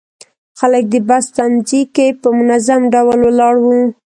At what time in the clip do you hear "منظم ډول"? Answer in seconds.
2.37-3.19